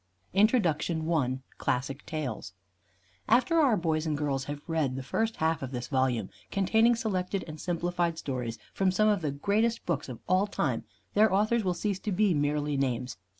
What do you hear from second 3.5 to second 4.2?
our boys and